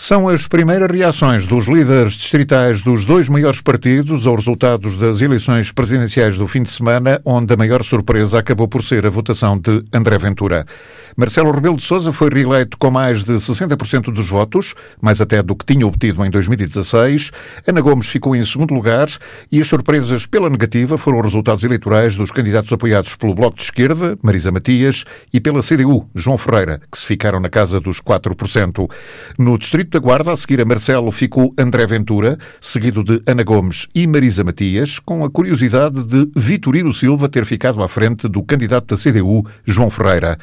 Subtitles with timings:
[0.00, 5.72] São as primeiras reações dos líderes distritais dos dois maiores partidos aos resultados das eleições
[5.72, 9.82] presidenciais do fim de semana, onde a maior surpresa acabou por ser a votação de
[9.92, 10.64] André Ventura.
[11.16, 14.72] Marcelo Rebelo de Sousa foi reeleito com mais de 60% dos votos,
[15.02, 17.32] mais até do que tinha obtido em 2016.
[17.66, 19.08] Ana Gomes ficou em segundo lugar
[19.50, 23.64] e as surpresas pela negativa foram os resultados eleitorais dos candidatos apoiados pelo Bloco de
[23.64, 25.04] Esquerda, Marisa Matias,
[25.34, 28.88] e pela CDU, João Ferreira, que se ficaram na casa dos 4%.
[29.36, 33.42] No distrito Distrito da Guarda, a seguir a Marcelo, ficou André Ventura, seguido de Ana
[33.42, 38.42] Gomes e Marisa Matias, com a curiosidade de Vitorino Silva ter ficado à frente do
[38.42, 40.36] candidato da CDU, João Ferreira.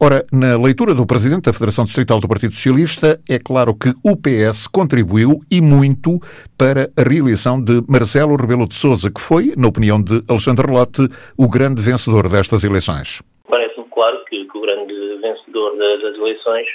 [0.00, 4.16] Ora, na leitura do Presidente da Federação Distrital do Partido Socialista, é claro que o
[4.16, 6.18] PS contribuiu e muito
[6.56, 11.06] para a reeleição de Marcelo Rebelo de Sousa, que foi, na opinião de Alexandre Lotte,
[11.36, 13.22] o grande vencedor destas eleições.
[13.48, 16.66] Parece-me claro que, que, o grande vencedor das, das eleições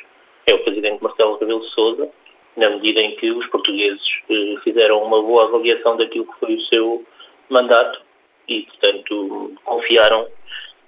[0.47, 2.09] é o Presidente Marcelo Rebelo Sousa,
[2.57, 6.61] na medida em que os portugueses eh, fizeram uma boa avaliação daquilo que foi o
[6.61, 7.05] seu
[7.49, 8.01] mandato
[8.48, 10.27] e, portanto, confiaram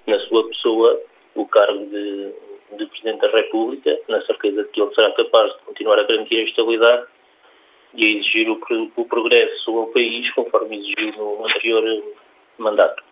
[0.06, 1.02] na sua pessoa
[1.36, 2.34] o cargo de,
[2.78, 6.38] de Presidente da República, na certeza de que ele será capaz de continuar a garantir
[6.38, 7.08] a estabilidade
[7.96, 8.60] e a exigir o,
[8.96, 12.04] o progresso ao país, conforme exigiu no anterior
[12.58, 13.04] mandato.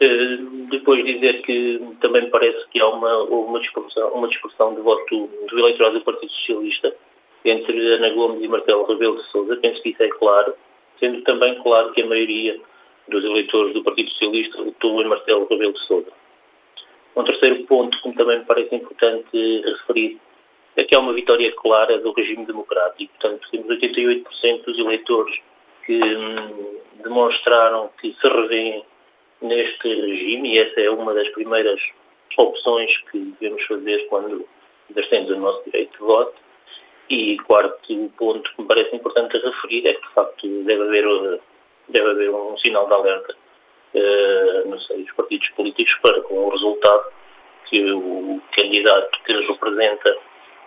[0.00, 0.38] Eh,
[0.70, 5.28] depois dizer que também me parece que há uma, uma, discussão, uma discussão de voto
[5.48, 6.96] do eleitorado do Partido Socialista
[7.44, 9.56] entre Ana Gomes e Marcelo Rebelo de Sousa.
[9.56, 10.54] Penso que isso é claro,
[10.98, 12.58] sendo também claro que a maioria
[13.08, 16.12] dos eleitores do Partido Socialista votou em Marcelo Rebelo de Sousa.
[17.14, 20.18] Um terceiro ponto que também me parece importante referir
[20.76, 23.12] é que há uma vitória clara do regime democrático.
[23.20, 25.38] Portanto, temos 88% dos eleitores
[25.84, 28.82] que hum, demonstraram que se revêem
[29.50, 31.80] neste regime e essa é uma das primeiras
[32.36, 34.48] opções que devemos fazer quando
[34.88, 36.34] exercemos o nosso direito de voto.
[37.10, 41.40] E quarto ponto que me parece importante referir é que, de facto, deve haver,
[41.88, 43.36] deve haver um sinal de alerta
[43.94, 47.12] uh, partidos políticos para com o resultado
[47.68, 50.16] que o candidato que representa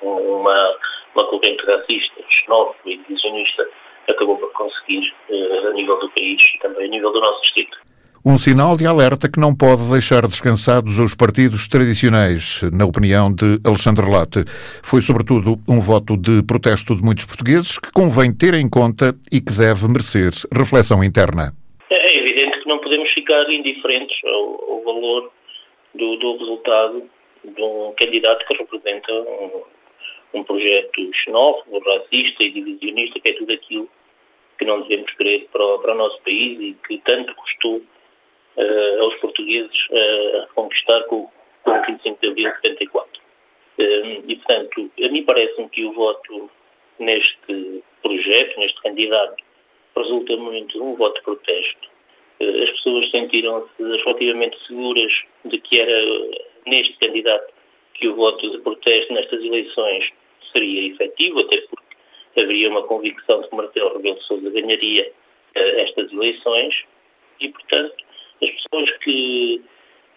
[0.02, 0.78] uma,
[1.16, 3.66] uma corrente racista, xenófoba e divisionista
[4.10, 7.93] acabou por conseguir uh, a nível do país e também a nível do nosso distrito.
[8.26, 13.60] Um sinal de alerta que não pode deixar descansados os partidos tradicionais, na opinião de
[13.68, 14.46] Alexandre Late.
[14.82, 19.42] Foi, sobretudo, um voto de protesto de muitos portugueses que convém ter em conta e
[19.42, 21.52] que deve merecer reflexão interna.
[21.90, 25.30] É evidente que não podemos ficar indiferentes ao, ao valor
[25.94, 27.04] do, do, resultado
[27.44, 29.64] de um candidato que representa um,
[30.40, 33.90] um projeto xenófobo, racista e divisionista, que é tudo aquilo
[34.58, 37.82] que não devemos querer para, para o nosso país e que tanto custou
[38.58, 41.30] uh, aos portugueses uh, a conquistar com,
[41.64, 43.22] com o 25 de abril de 74.
[43.78, 46.50] Uh, e, portanto, a mim parece-me que o voto
[47.00, 49.44] neste projeto, neste candidato,
[49.96, 51.94] resulta muito de um voto de protesto.
[52.40, 55.14] As pessoas sentiram-se relativamente seguras
[55.46, 56.02] de que era
[56.66, 57.54] neste candidato
[57.94, 60.12] que o voto de protesto nestas eleições
[60.52, 65.12] seria efetivo, até porque haveria uma convicção de que Marcelo Rebelo Sousa ganharia
[65.56, 66.84] estas eleições
[67.40, 67.96] e, portanto,
[68.44, 69.62] as pessoas que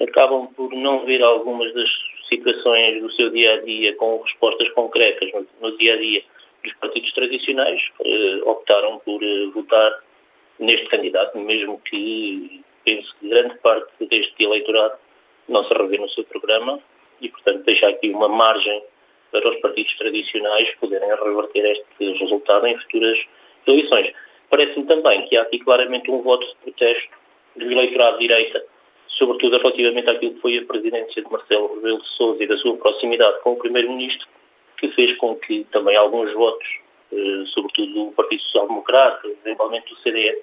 [0.00, 1.88] acabam por não ver algumas das
[2.28, 6.22] situações do seu dia a dia com respostas concretas no, dia a dia
[6.62, 10.02] dos partidos tradicionais, eh, optaram por eh, votar
[10.58, 14.96] neste candidato, mesmo que penso que grande parte deste eleitorado
[15.48, 16.80] não se revê no seu programa
[17.20, 18.82] e, portanto, deixa aqui uma margem
[19.30, 23.18] para os partidos tradicionais poderem reverter este resultado em futuras
[23.66, 24.12] eleições.
[24.50, 27.25] Parece-me também que há aqui claramente um voto de protesto
[27.56, 28.62] do eleitorado de direita,
[29.08, 32.76] sobretudo relativamente àquilo que foi a presidência de Marcelo Rebelo de Sousa e da sua
[32.76, 34.26] proximidade com o Primeiro-Ministro,
[34.78, 36.66] que fez com que também alguns votos,
[37.12, 40.36] eh, sobretudo do Partido Social Democrata, eventualmente do CDE,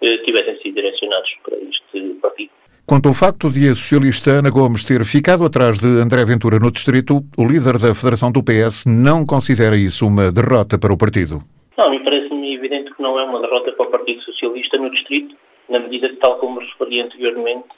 [0.00, 2.50] eh, tivessem sido direcionados para este partido.
[2.86, 6.70] Quanto ao facto de a socialista Ana Gomes ter ficado atrás de André Ventura no
[6.70, 11.40] distrito, o líder da Federação do PS não considera isso uma derrota para o partido.
[11.78, 15.34] Não, me parece-me evidente que não é uma derrota para o Partido Socialista no distrito,
[15.68, 17.68] na medida que, tal como referi anteriormente,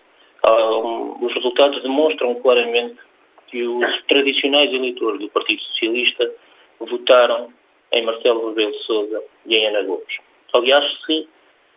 [1.20, 2.96] os resultados demonstram claramente
[3.48, 6.32] que os tradicionais eleitores do Partido Socialista
[6.80, 7.52] votaram
[7.92, 10.18] em Marcelo Rebelo de Sousa e em Ana Gomes.
[10.52, 11.28] Aliás, se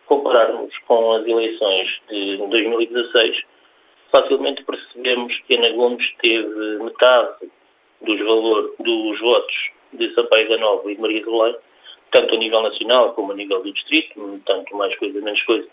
[0.06, 3.42] compararmos com as eleições de 2016,
[4.10, 7.50] facilmente percebemos que Ana Gomes teve metade
[8.00, 11.60] dos, valor, dos votos de Sampaio da Nova e de Maria do Leite,
[12.10, 15.68] tanto a nível nacional como a nível do distrito, tanto mais coisa, menos coisa,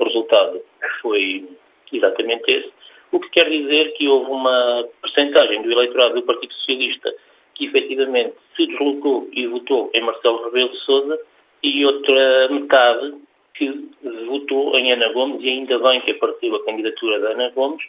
[0.00, 0.60] o resultado
[1.00, 1.46] foi
[1.92, 2.72] exatamente esse,
[3.12, 7.12] o que quer dizer que houve uma percentagem do eleitorado do Partido Socialista
[7.54, 11.18] que efetivamente se deslocou e votou em Marcelo Rebelo de Sousa
[11.62, 13.14] e outra metade
[13.54, 13.90] que
[14.26, 17.82] votou em Ana Gomes e ainda bem que apareceu a candidatura da Ana Gomes,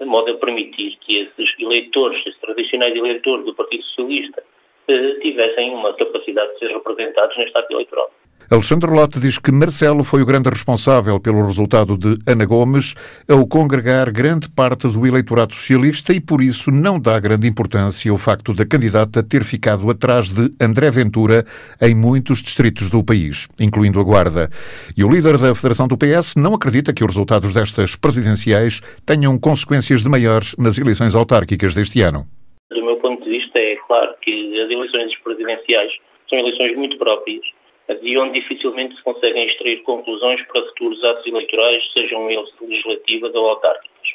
[0.00, 4.42] de modo a permitir que esses eleitores, esses tradicionais eleitores do Partido Socialista,
[4.88, 8.10] eh, tivessem uma capacidade de ser representados neste ato eleitoral.
[8.50, 12.94] Alexandre Lotte diz que Marcelo foi o grande responsável pelo resultado de Ana Gomes
[13.28, 18.18] ao congregar grande parte do eleitorado socialista e por isso não dá grande importância ao
[18.18, 21.44] facto da candidata ter ficado atrás de André Ventura
[21.80, 24.50] em muitos distritos do país, incluindo a Guarda.
[24.96, 29.38] E o líder da Federação do PS não acredita que os resultados destas presidenciais tenham
[29.38, 32.26] consequências de maiores nas eleições autárquicas deste ano.
[32.70, 35.92] Do meu ponto de vista, é claro que as eleições presidenciais
[36.28, 37.42] são eleições muito próprias
[37.88, 43.48] de onde dificilmente se conseguem extrair conclusões para futuros atos eleitorais, sejam eles legislativas ou
[43.50, 44.14] autárquicas.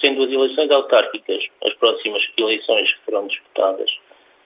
[0.00, 3.90] Sendo as eleições autárquicas as próximas eleições que serão disputadas,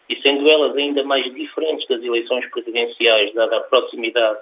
[0.08, 4.40] e sendo elas ainda mais diferentes das eleições presidenciais, dada a proximidade,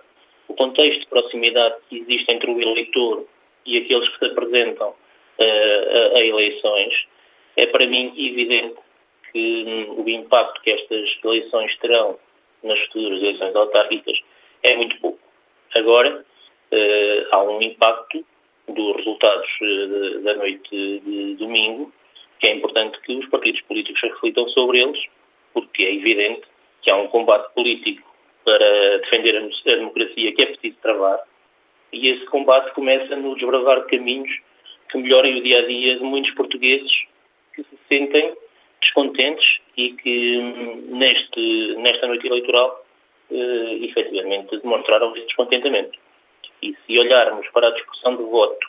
[0.49, 3.27] o contexto de proximidade que existe entre o eleitor
[3.65, 7.07] e aqueles que se apresentam uh, a, a eleições,
[7.57, 8.77] é para mim evidente
[9.33, 12.19] que um, o impacto que estas eleições terão
[12.63, 14.21] nas futuras eleições autárquicas
[14.63, 15.19] é muito pouco.
[15.75, 16.25] Agora,
[16.73, 18.25] uh, há um impacto
[18.69, 21.93] dos resultados uh, da noite de domingo,
[22.39, 25.01] que é importante que os partidos políticos reflitam sobre eles,
[25.53, 26.43] porque é evidente
[26.83, 28.09] que há um combate político
[28.45, 31.21] para defender a democracia que é preciso travar,
[31.93, 34.31] e esse combate começa no desbravar caminhos
[34.91, 36.91] que melhorem o dia a dia de muitos portugueses
[37.55, 38.35] que se sentem
[38.81, 40.37] descontentes e que
[40.89, 42.85] neste, nesta noite eleitoral
[43.31, 45.99] eh, efetivamente demonstraram esse descontentamento.
[46.63, 48.69] E se olharmos para a discussão de voto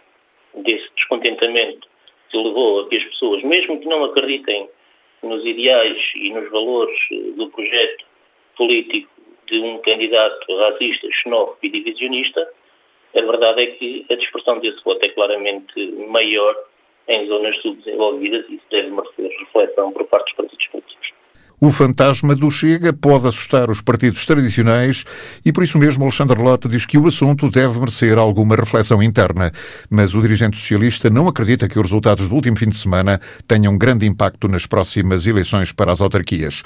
[0.56, 1.88] desse descontentamento
[2.30, 4.70] que levou a que as pessoas, mesmo que não acreditem
[5.22, 8.06] nos ideais e nos valores eh, do projeto
[8.56, 9.12] político
[9.48, 12.50] de um candidato racista, xenófobo e divisionista,
[13.14, 16.56] a verdade é que a dispersão desse voto é claramente maior
[17.08, 20.81] em zonas subdesenvolvidas e isso deve merecer reflexão por parte dos partidos políticos.
[21.64, 25.06] O fantasma do Chega pode assustar os partidos tradicionais
[25.46, 29.52] e por isso mesmo Alexandre Lota diz que o assunto deve merecer alguma reflexão interna.
[29.88, 33.78] Mas o dirigente socialista não acredita que os resultados do último fim de semana tenham
[33.78, 36.64] grande impacto nas próximas eleições para as autarquias.